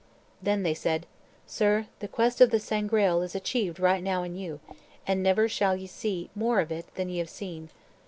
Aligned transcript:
Then 0.41 0.63
they 0.63 0.73
said, 0.73 1.05
"Sir, 1.45 1.85
the 1.99 2.07
quest 2.07 2.41
of 2.41 2.49
the 2.49 2.59
Sangreal 2.59 3.21
is 3.21 3.35
achieved 3.35 3.79
right 3.79 4.01
now 4.01 4.23
in 4.23 4.35
you, 4.35 4.59
and 5.05 5.21
never 5.21 5.47
shall 5.47 5.75
ye 5.75 5.85
see 5.85 6.31
more 6.33 6.59
of 6.59 6.71
it 6.71 6.91
than 6.95 7.07
ye 7.07 7.19
have 7.19 7.29
seen." 7.29 7.69